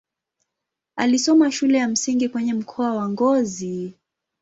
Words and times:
Alisoma 0.95 1.51
shule 1.51 1.77
ya 1.77 1.87
msingi 1.87 2.29
kwenye 2.29 2.53
mkoa 2.53 2.93
wa 2.93 3.09
Ngozi. 3.09 3.93